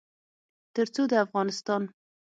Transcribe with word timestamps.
تر 0.75 0.87
څو 0.93 1.01
د 1.11 1.13
افغانستان 1.25 1.81